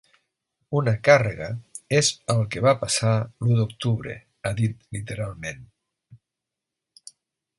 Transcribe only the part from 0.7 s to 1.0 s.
Una